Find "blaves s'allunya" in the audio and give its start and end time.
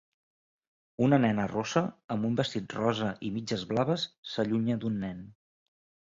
3.73-4.79